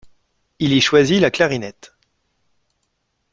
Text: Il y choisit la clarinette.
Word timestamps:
Il 0.57 0.73
y 0.73 0.81
choisit 0.81 1.21
la 1.21 1.29
clarinette. 1.29 1.93